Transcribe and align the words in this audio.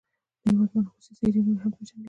د 0.45 0.45
هېواد 0.51 0.69
منحوسي 0.75 1.11
څېرې 1.17 1.39
نورې 1.45 1.61
هم 1.63 1.71
وپېژني. 1.73 1.99